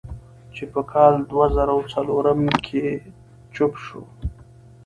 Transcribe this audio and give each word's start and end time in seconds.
چې 0.55 0.63
پۀ 0.71 0.81
کال 0.91 1.13
دوه 1.29 1.45
زره 1.55 1.73
څلورم 1.93 2.41
کښې 2.65 2.87
چاپ 3.55 3.73
شو۔ 3.85 4.01